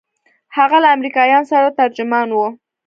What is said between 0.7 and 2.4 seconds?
له امريکايانو سره ترجمان و.